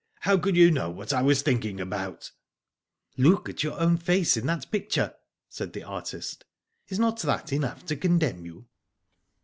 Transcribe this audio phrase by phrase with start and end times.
[0.21, 2.31] How could you know what I was thinking about?"
[2.91, 5.13] *' Look at your own face in that picture,"
[5.47, 6.43] said the artist.
[6.87, 8.65] "Is not that enough to condemn you